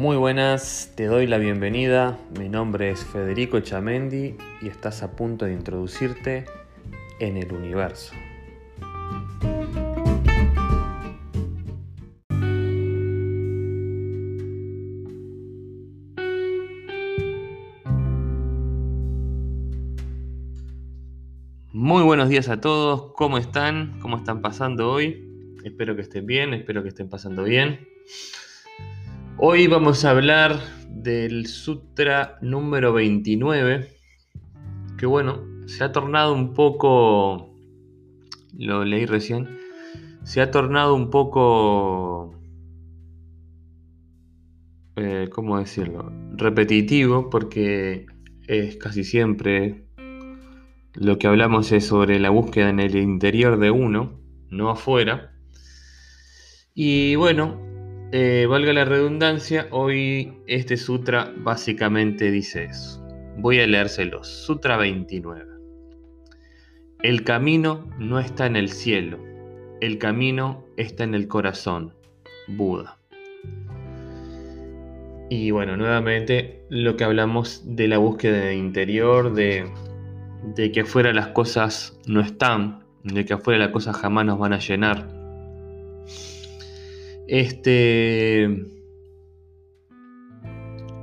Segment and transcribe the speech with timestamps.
[0.00, 2.18] Muy buenas, te doy la bienvenida.
[2.38, 6.46] Mi nombre es Federico Chamendi y estás a punto de introducirte
[7.18, 8.14] en el universo.
[21.74, 24.00] Muy buenos días a todos, ¿cómo están?
[24.00, 25.58] ¿Cómo están pasando hoy?
[25.62, 27.86] Espero que estén bien, espero que estén pasando bien.
[29.42, 33.88] Hoy vamos a hablar del Sutra número 29,
[34.98, 37.50] que bueno, se ha tornado un poco,
[38.52, 39.48] lo leí recién,
[40.24, 42.38] se ha tornado un poco,
[44.96, 46.12] eh, ¿cómo decirlo?
[46.36, 48.04] Repetitivo, porque
[48.46, 49.86] es casi siempre
[50.92, 54.20] lo que hablamos es sobre la búsqueda en el interior de uno,
[54.50, 55.32] no afuera.
[56.74, 57.59] Y bueno,
[58.12, 63.06] eh, valga la redundancia, hoy este sutra básicamente dice eso.
[63.38, 64.24] Voy a leérselo.
[64.24, 65.44] Sutra 29.
[67.02, 69.18] El camino no está en el cielo,
[69.80, 71.94] el camino está en el corazón.
[72.48, 72.98] Buda.
[75.30, 79.70] Y bueno, nuevamente lo que hablamos de la búsqueda interior, de,
[80.56, 84.52] de que afuera las cosas no están, de que afuera las cosas jamás nos van
[84.52, 85.19] a llenar
[87.30, 88.66] este.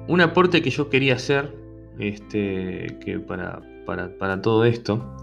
[0.07, 1.55] Un aporte que yo quería hacer.
[1.99, 2.97] Este.
[3.03, 5.15] Que para, para, todo esto.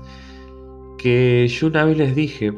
[0.98, 2.52] Que yo una vez les dije.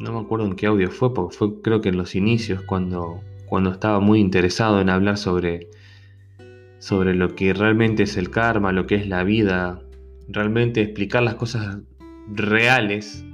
[0.00, 3.20] No me acuerdo en qué audio fue, porque fue creo que en los inicios, cuando,
[3.46, 5.68] cuando estaba muy interesado en hablar sobre,
[6.80, 9.80] sobre lo que realmente es el karma, lo que es la vida,
[10.26, 11.78] realmente explicar las cosas
[12.34, 13.24] reales,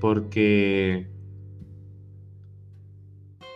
[0.00, 1.08] porque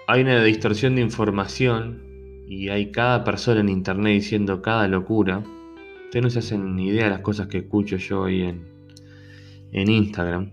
[0.09, 2.03] hay una distorsión de información
[2.49, 5.45] y hay cada persona en internet diciendo cada locura.
[6.07, 8.67] Ustedes no se hacen ni idea de las cosas que escucho yo ahí en,
[9.71, 10.51] en Instagram.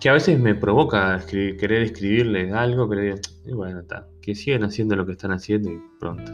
[0.00, 3.16] Que a veces me provoca querer escribirles algo, pero
[3.52, 4.06] bueno, está.
[4.20, 6.30] Que sigan haciendo lo que están haciendo y pronto.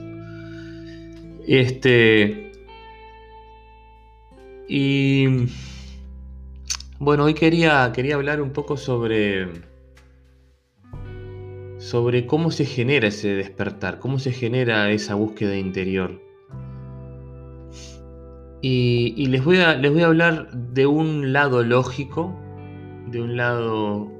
[1.46, 2.52] Este.
[4.68, 5.46] Y.
[6.98, 9.67] Bueno, hoy quería, quería hablar un poco sobre
[11.78, 16.20] sobre cómo se genera ese despertar, cómo se genera esa búsqueda interior.
[18.60, 22.36] Y, les, voy a, les voy a hablar de un lado lógico,
[23.06, 24.10] de un lado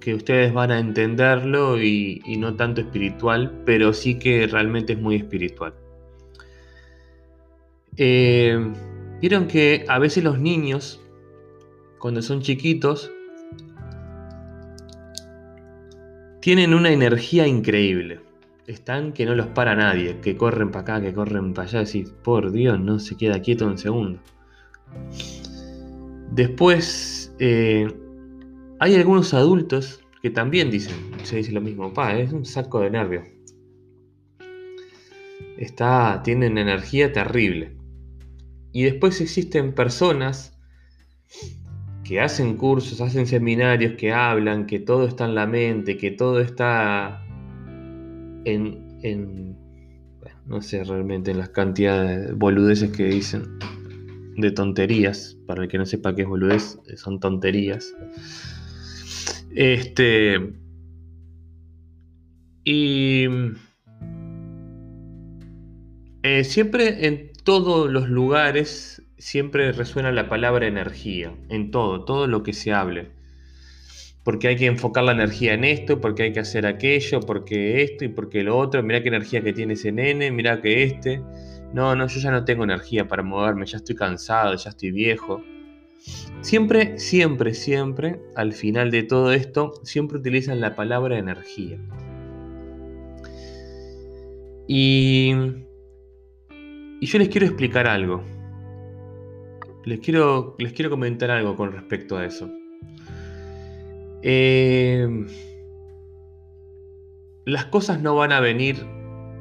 [0.00, 5.16] que ustedes van a entenderlo y, no tanto espiritual, pero sí que realmente es muy
[5.16, 5.74] espiritual.
[7.98, 8.72] Eh,
[9.20, 11.02] vieron que a veces los niños,
[11.98, 13.12] cuando son chiquitos,
[16.42, 18.18] Tienen una energía increíble.
[18.66, 21.84] Están que no los para nadie, que corren para acá, que corren para allá.
[21.84, 24.18] Decís, por Dios, no se queda quieto un segundo.
[26.32, 27.86] Después, eh,
[28.80, 32.90] hay algunos adultos que también dicen, se dice lo mismo, pa, es un saco de
[32.90, 33.24] nervios.
[35.58, 37.76] Está, tienen energía terrible.
[38.72, 40.58] Y después existen personas
[42.12, 46.40] que hacen cursos, hacen seminarios, que hablan, que todo está en la mente, que todo
[46.40, 47.24] está
[48.44, 49.56] en,
[50.44, 53.58] no sé realmente en las cantidades de boludeces que dicen,
[54.36, 57.94] de tonterías, para el que no sepa qué es boludez, son tonterías.
[59.54, 60.52] Este.
[62.62, 63.24] Y.
[66.24, 72.42] Eh, siempre en todos los lugares siempre resuena la palabra energía, en todo, todo lo
[72.42, 73.10] que se hable.
[74.24, 78.04] Porque hay que enfocar la energía en esto, porque hay que hacer aquello, porque esto
[78.04, 78.82] y porque lo otro.
[78.82, 81.22] Mira qué energía que tiene ese nene, mira que este.
[81.72, 85.42] No, no, yo ya no tengo energía para moverme, ya estoy cansado, ya estoy viejo.
[86.40, 91.78] Siempre, siempre, siempre, al final de todo esto, siempre utilizan la palabra energía.
[94.66, 95.32] Y,
[97.00, 98.24] y yo les quiero explicar algo.
[99.84, 102.50] Les quiero, les quiero comentar algo con respecto a eso.
[104.22, 105.26] Eh,
[107.44, 108.76] las cosas no van a venir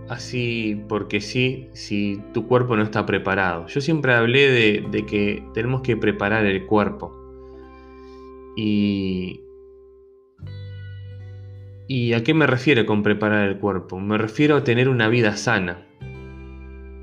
[0.09, 3.67] así porque sí, si tu cuerpo no está preparado.
[3.67, 7.15] Yo siempre hablé de, de que tenemos que preparar el cuerpo.
[8.57, 9.41] Y,
[11.87, 13.99] ¿Y a qué me refiero con preparar el cuerpo?
[13.99, 15.85] Me refiero a tener una vida sana.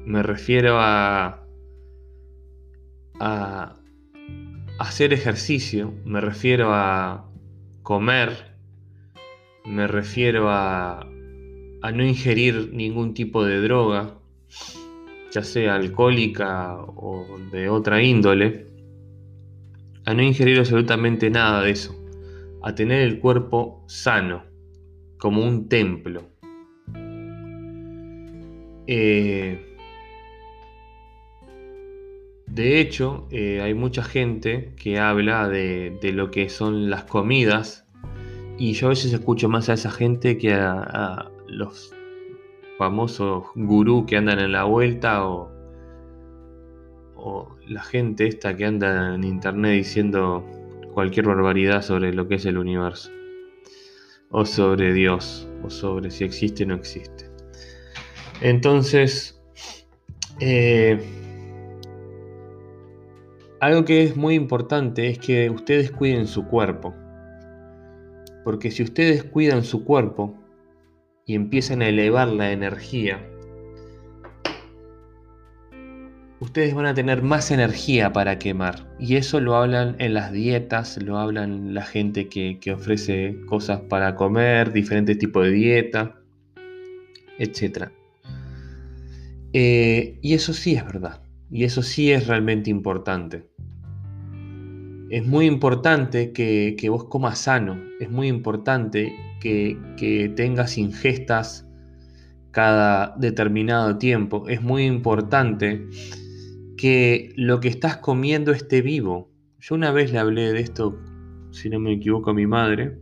[0.07, 1.48] Me refiero a
[3.21, 3.77] a
[4.79, 7.29] hacer ejercicio, me refiero a
[7.83, 8.57] comer,
[9.65, 11.07] me refiero a
[11.83, 14.15] a no ingerir ningún tipo de droga,
[15.31, 18.67] ya sea alcohólica o de otra índole,
[20.05, 21.95] a no ingerir absolutamente nada de eso,
[22.63, 24.45] a tener el cuerpo sano,
[25.19, 26.25] como un templo.
[28.87, 29.68] Eh,
[32.59, 37.87] de hecho, eh, hay mucha gente que habla de, lo que son las comidas
[38.59, 41.95] y yo a veces escucho más a esa gente que a, los
[42.77, 45.53] famosos gurú que andan en la vuelta o,
[47.15, 50.45] o la gente esta que anda en internet diciendo
[50.95, 53.13] cualquier barbaridad sobre lo que es el universo
[54.31, 57.31] o sobre Dios o sobre si existe o no existe.
[58.41, 59.41] Entonces,
[60.41, 61.01] eh,
[63.61, 66.95] algo que es muy importante es que ustedes cuiden su cuerpo.
[68.45, 70.35] Porque si ustedes cuidan su cuerpo
[71.27, 73.21] y empiezan a elevar la energía,
[76.41, 78.87] ustedes van a tener más energía para quemar.
[78.99, 84.15] Y eso lo hablan en las dietas, lo hablan la gente que, ofrece cosas para
[84.15, 86.21] comer, diferentes tipos de dieta,
[87.39, 87.89] etc.
[89.53, 91.23] Eh, y eso sí es verdad.
[91.51, 93.48] Y eso sí es realmente importante.
[95.11, 97.81] Es muy importante que, vos comas sano.
[97.99, 101.67] Es muy importante que, que tengas ingestas
[102.51, 104.49] cada determinado tiempo.
[104.49, 105.87] Es muy importante
[106.77, 109.31] que lo que estás comiendo esté vivo.
[109.59, 110.99] Yo una vez le hablé de esto,
[111.53, 113.01] si no me equivoco, a mi madre.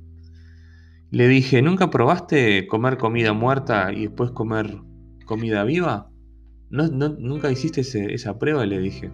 [1.10, 4.78] Le dije, ¿nunca probaste comer comida muerta y después comer
[5.24, 6.10] comida viva?
[6.70, 7.80] ¿No, nunca hiciste
[8.14, 8.64] esa prueba?
[8.64, 9.10] Le dije.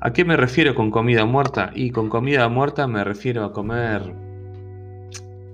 [0.00, 1.72] ¿A qué me refiero con comida muerta?
[1.74, 4.14] Y con comida muerta me refiero a comer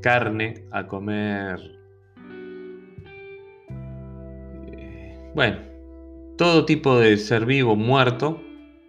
[0.03, 1.59] carne, a comer...
[4.71, 5.57] Eh, bueno,
[6.37, 8.39] todo tipo de ser vivo muerto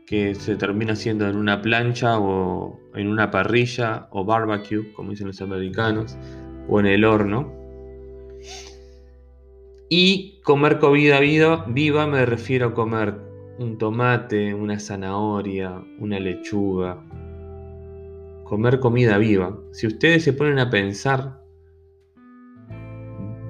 [0.06, 5.28] que se termina haciendo en una plancha o en una parrilla o barbecue, como dicen
[5.28, 6.18] los americanos,
[6.68, 7.54] o en el horno.
[9.90, 13.25] Y comer comida viva, viva me refiero a comer
[13.58, 17.02] un tomate, una zanahoria, una lechuga.
[18.44, 19.58] Comer comida viva.
[19.72, 21.42] Si ustedes se ponen a pensar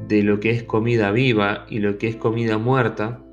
[0.08, 3.24] de lo que es comida viva y lo que es comida muerta,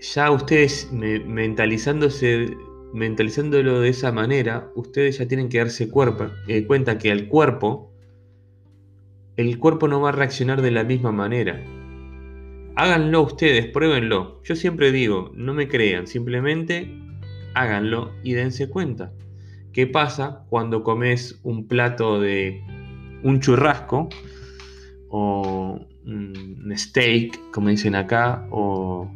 [0.00, 2.56] ya ustedes mentalizándose,
[2.92, 5.88] mentalizándolo de esa manera, ustedes ya tienen que darse
[6.48, 7.92] eh, cuenta que al cuerpo,
[9.36, 11.64] el cuerpo no va a reaccionar de la misma manera.
[12.74, 14.42] Háganlo ustedes, pruébenlo.
[14.44, 16.90] Yo siempre digo, no me crean, simplemente
[17.54, 19.12] háganlo y dense cuenta.
[19.72, 22.62] ¿Qué pasa cuando comes un plato de
[23.22, 24.08] un churrasco
[25.10, 29.10] o un steak, como dicen acá, o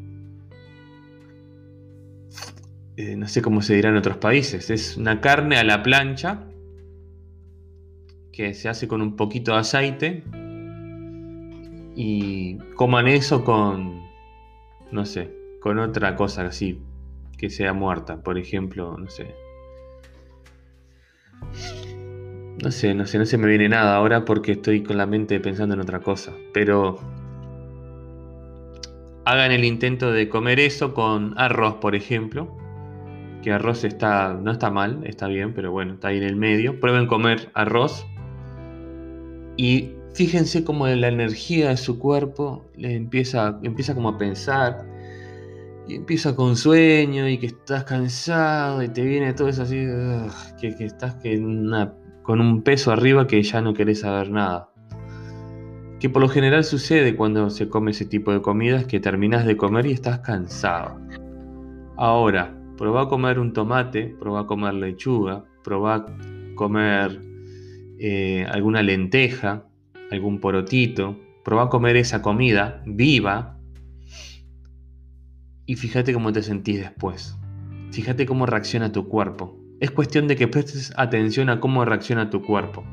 [2.97, 4.69] eh, no sé cómo se dirá en otros países?
[4.69, 6.45] Es una carne a la plancha
[8.33, 10.25] que se hace con un poquito de aceite
[11.97, 14.03] y coman eso con,
[14.93, 16.79] no sé, con otra cosa así,
[17.39, 19.35] que sea muerta, por ejemplo, no sé.
[22.63, 25.41] No sé, no sé, no se me viene nada ahora porque estoy con la mente
[25.41, 26.99] pensando en otra cosa, pero
[29.25, 32.57] hagan el intento de comer eso con arroz, por ejemplo,
[33.43, 36.81] que arroz está no está mal, está bien, pero bueno, está ahí en el medio.
[36.81, 38.07] Prueben comer arroz
[39.57, 44.87] y Fíjense cómo la energía de su cuerpo empieza, empieza como a pensar,
[45.87, 49.77] y empieza con sueño y que estás cansado y te viene todo eso así,
[50.59, 51.17] que, estás
[52.23, 54.71] con un peso arriba que ya no querés saber nada.
[56.01, 59.57] Que por lo general sucede cuando se come ese tipo de comidas que terminas de
[59.57, 60.99] comer y estás cansado.
[61.97, 66.07] Ahora, probá a comer un tomate, probá a comer lechuga, probá a
[66.55, 67.21] comer
[67.99, 69.67] eh, alguna lenteja,
[70.11, 73.59] algún porotito, probá a comer esa comida viva
[75.67, 77.37] y fíjate cómo te sentís después.
[77.91, 79.59] Fíjate cómo reacciona tu cuerpo.
[79.81, 82.85] Es cuestión de que prestes atención a cómo reacciona tu cuerpo.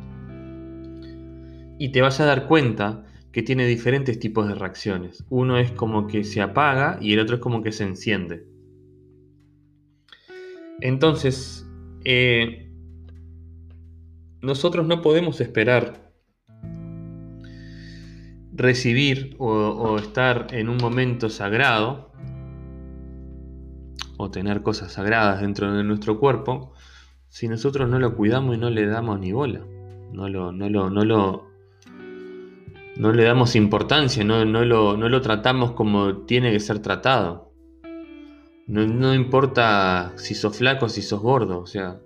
[1.78, 5.24] Y te vas a dar cuenta que tiene diferentes tipos de reacciones.
[5.30, 8.46] Uno es como que se apaga y el otro es como que se enciende.
[10.82, 11.68] Entonces,
[12.06, 12.72] eh,
[14.42, 16.03] nosotros no podemos esperar
[18.56, 22.12] recibir o, estar en un momento sagrado
[24.18, 26.74] o tener cosas sagradas dentro de nuestro cuerpo
[27.30, 29.66] si nosotros no lo cuidamos y no le damos ni bola.
[30.12, 31.48] No lo, no lo, no lo,
[32.96, 37.52] no le damos importancia, no, no, lo, no, lo, tratamos como tiene que ser tratado.
[38.68, 42.00] No, no importa si sos flaco si sos gordo, o sea,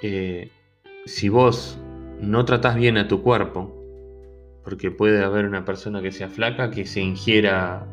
[0.00, 0.52] eh,
[1.04, 1.80] si vos
[2.20, 3.81] no tratás bien a tu cuerpo,
[4.64, 7.86] porque puede haber una persona que sea flaca que se ingiera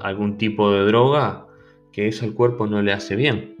[0.00, 1.46] algún tipo de droga
[1.92, 3.56] que eso al cuerpo no le hace bien,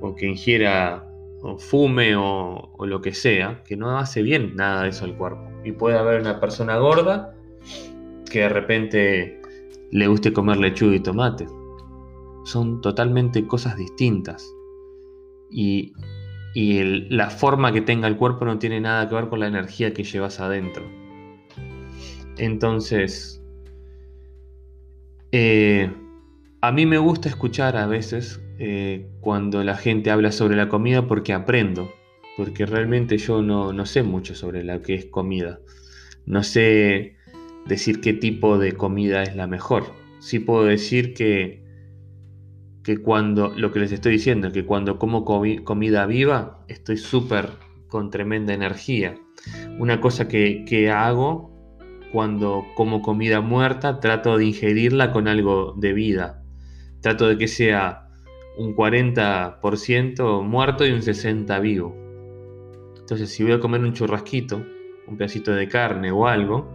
[0.00, 1.06] o que ingiera
[1.42, 5.16] o fume o, o lo que sea, que no hace bien nada de eso al
[5.16, 5.46] cuerpo.
[5.64, 7.34] Y puede haber una persona gorda
[8.30, 9.40] que de repente
[9.90, 11.46] le guste comer lechuga y tomate.
[12.44, 14.52] Son totalmente cosas distintas.
[15.50, 15.92] Y,
[16.54, 20.04] la forma que tenga el cuerpo no tiene nada que ver con la energía que
[20.04, 20.84] llevas adentro.
[22.38, 23.42] Entonces,
[25.32, 25.90] eh,
[26.60, 31.06] a mí me gusta escuchar a veces eh, cuando la gente habla sobre la comida
[31.06, 31.92] porque aprendo,
[32.36, 35.60] porque realmente yo no, sé mucho sobre lo que es comida.
[36.26, 37.16] No sé
[37.66, 39.92] decir qué tipo de comida es la mejor.
[40.18, 41.62] Sí puedo decir que,
[42.82, 47.50] que cuando, lo que les estoy diciendo, que cuando como comida viva, estoy súper
[47.88, 49.14] con tremenda energía.
[49.78, 51.55] Una cosa que, que hago
[52.16, 56.42] cuando como comida muerta, trato de ingerirla con algo de vida.
[57.02, 58.08] Trato de que sea
[58.56, 61.94] un 40% muerto y un 60% vivo.
[62.98, 64.64] Entonces, si voy a comer un churrasquito,
[65.06, 66.66] un pedacito de carne o algo,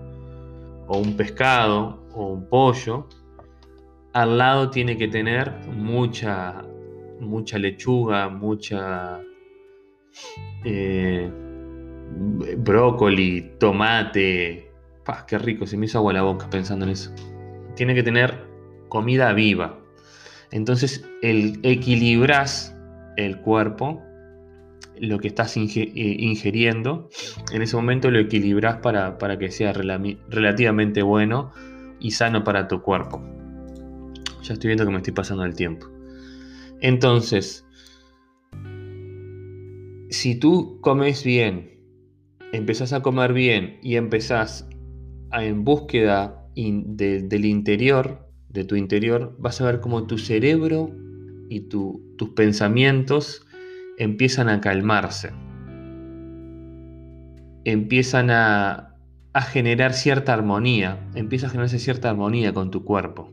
[0.88, 3.08] o un pescado o un pollo,
[4.14, 6.64] al lado tiene que tener mucha,
[7.20, 9.20] mucha lechuga, mucha
[10.66, 11.32] eh,
[12.58, 14.71] brócoli, tomate.
[15.12, 15.68] ¡Pah, qué rico!
[15.68, 17.14] Se me hizo agua la boca pensando en eso.
[17.76, 18.48] Tiene que tener
[18.88, 19.78] comida viva.
[20.52, 22.74] Entonces el, equilibras
[23.18, 24.02] el cuerpo,
[25.02, 27.10] lo que estás eh, ingiriendo,
[27.52, 31.52] en ese momento lo equilibras para, que sea relativamente bueno
[32.00, 33.22] y sano para tu cuerpo.
[34.44, 35.88] Ya estoy viendo que me estoy pasando el tiempo.
[36.80, 37.66] Entonces,
[40.10, 41.82] si tú comes bien,
[42.54, 44.70] empezás a comer bien y empezás
[45.34, 50.92] en búsqueda del interior, de tu interior, vas a ver cómo tu cerebro
[51.50, 53.46] y tus pensamientos
[53.98, 55.32] empiezan a calmarse.
[57.64, 58.88] Empiezan a,
[59.50, 63.32] generar cierta armonía, empieza a generarse cierta armonía con tu cuerpo.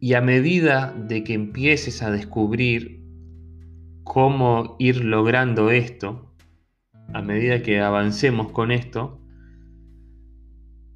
[0.00, 3.02] Y a medida de que empieces a descubrir
[4.04, 6.32] cómo ir logrando esto,
[7.12, 9.20] a medida que avancemos con esto,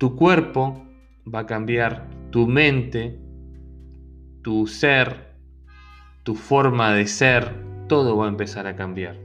[0.02, 0.85] tu cuerpo
[1.32, 3.21] va a cambiar tu mente,
[4.42, 5.37] tu ser,
[6.25, 7.54] tu forma de ser,
[7.87, 9.16] todo va a empezar a cambiar.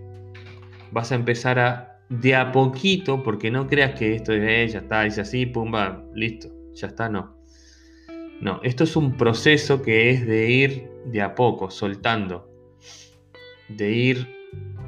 [0.92, 4.80] Vas a empezar a, de a poquito, porque no creas que esto es, eh, ya
[4.82, 7.36] está, dice así, pumba, listo, ya está, no.
[8.40, 12.52] No, esto es un proceso que es de ir de a poco, soltando,
[13.68, 14.28] de ir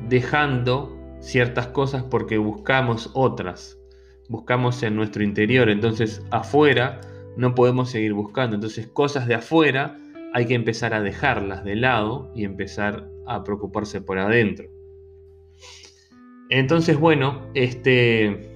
[0.08, 3.79] dejando ciertas cosas porque buscamos otras,
[4.30, 7.02] buscamos en nuestro interior, entonces afuera
[7.36, 8.56] no podemos seguir buscando.
[8.56, 9.98] Entonces cosas de afuera
[10.34, 14.70] hay que empezar a dejarlas de lado y empezar a preocuparse por adentro.
[16.50, 18.50] Entonces, bueno, este,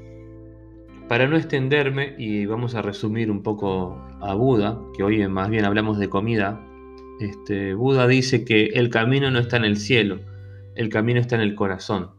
[1.07, 5.65] para no extenderme y vamos a resumir un poco a Buda, que hoy más bien
[5.65, 6.59] hablamos de comida,
[7.19, 10.19] este, Buda dice que el camino no está en el cielo,
[10.75, 12.11] el camino está en el corazón.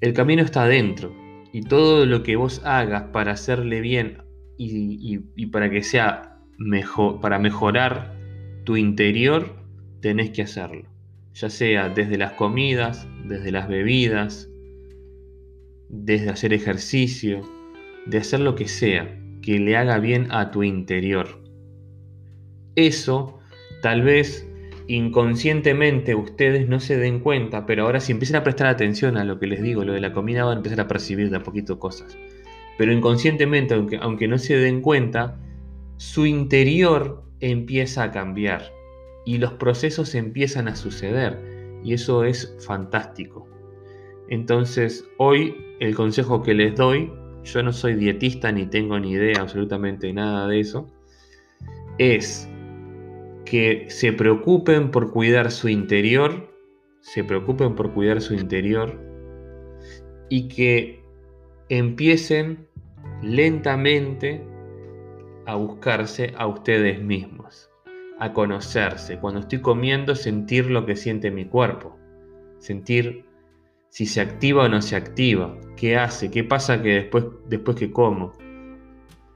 [0.00, 1.23] El camino está adentro
[1.54, 4.18] y todo lo que vos hagas para hacerle bien
[4.58, 8.12] y, para que sea mejor, para mejorar
[8.64, 9.54] tu interior,
[10.00, 10.88] tenés que hacerlo.
[11.32, 14.50] Ya sea desde las comidas, desde las bebidas,
[15.88, 17.42] desde hacer ejercicio,
[18.04, 21.40] de hacer lo que sea que le haga bien a tu interior.
[22.74, 23.38] Eso
[23.80, 24.50] tal vez
[24.86, 29.38] inconscientemente ustedes no se den cuenta, pero ahora si empiezan a prestar atención a lo
[29.38, 31.78] que les digo, lo de la comida, van a empezar a percibir de a poquito
[31.78, 32.16] cosas
[32.76, 35.38] pero inconscientemente, aunque, aunque no se den cuenta,
[35.96, 38.72] su interior empieza a cambiar
[39.24, 41.38] y los procesos empiezan a suceder
[41.84, 43.48] y eso es fantástico.
[44.28, 47.12] Entonces, hoy el consejo que les doy,
[47.44, 50.86] yo no soy dietista ni tengo ni idea absolutamente nada de eso,
[51.98, 52.48] es
[53.54, 56.52] que se preocupen por cuidar su interior,
[56.98, 59.00] se preocupen por cuidar su interior
[60.28, 61.04] y que
[61.68, 62.66] empiecen
[63.22, 64.44] lentamente
[65.46, 67.70] a buscarse a ustedes mismos,
[68.18, 69.20] a conocerse.
[69.20, 71.96] Cuando estoy comiendo, sentir lo que siente mi cuerpo,
[72.58, 73.24] sentir
[73.88, 77.92] si se activa o no se activa, qué hace, qué pasa que después, después que
[77.92, 78.32] como.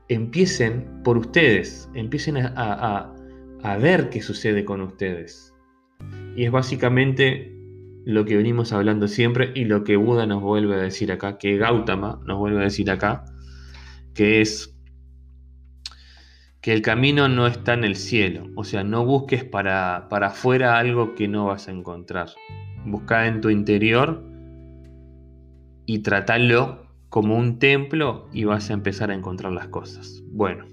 [0.09, 3.18] Empiecen por ustedes, empiecen a, a
[3.79, 5.55] ver qué sucede con ustedes.
[6.37, 7.55] Y es básicamente
[8.05, 11.59] lo que venimos hablando siempre y lo que Buda nos vuelve a decir acá, que
[11.59, 13.25] Gautama nos vuelve a decir acá,
[14.15, 14.75] que es
[16.61, 20.79] que el camino no está en el cielo, o sea, no busques para, para afuera
[20.79, 22.31] algo que no vas a encontrar.
[22.85, 24.25] Busca en tu interior
[25.87, 30.23] y tratalo como un templo y vas a empezar a encontrar las cosas.
[30.31, 30.67] Bueno,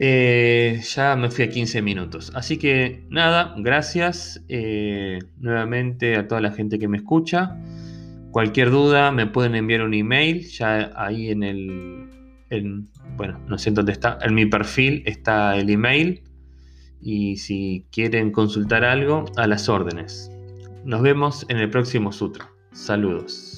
[0.00, 2.30] eh, ya me fui a 15 minutos.
[2.36, 7.56] Así que nada, gracias eh, nuevamente a toda la gente que me escucha.
[8.30, 12.08] Cualquier duda me pueden enviar un email, ya ahí en el,
[13.16, 16.22] bueno, no sé dónde está, en mi perfil está el email.
[17.00, 20.30] Y si quieren consultar algo, a las órdenes.
[20.84, 22.48] Nos vemos en el próximo sutra.
[22.72, 23.57] Saludos.